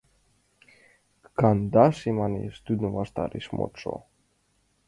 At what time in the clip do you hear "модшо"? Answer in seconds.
3.55-3.93